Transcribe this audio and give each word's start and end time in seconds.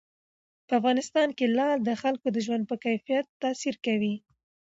په 0.67 0.73
افغانستان 0.79 1.27
کې 1.37 1.45
لعل 1.57 1.79
د 1.83 1.91
خلکو 2.01 2.27
د 2.31 2.37
ژوند 2.45 2.63
په 2.69 2.75
کیفیت 2.85 3.25
تاثیر 3.41 3.75
کوي. 3.85 4.15